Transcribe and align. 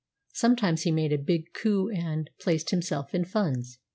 Sometimes 0.33 0.81
he 0.81 0.89
made 0.89 1.13
a 1.13 1.17
big 1.19 1.53
coup 1.53 1.89
and 1.93 2.27
placed 2.39 2.71
himself 2.71 3.13
in 3.13 3.23
funds. 3.23 3.77